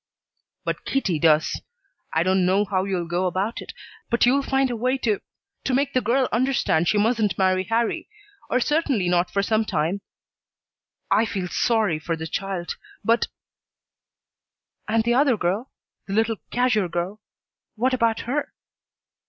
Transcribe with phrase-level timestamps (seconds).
[0.65, 1.61] "But Kitty does.
[2.11, 3.71] I don't know how you'll go about it,
[4.09, 5.19] but you'll find a way to
[5.65, 8.09] to make the girl understand she mustn't marry Harrie,
[8.49, 10.01] or certainly not for some time.
[11.11, 13.27] I feel sorry for the child, but"
[14.89, 15.71] "And the other girl
[16.07, 17.21] the little cashier girl?
[17.75, 18.53] What about her?"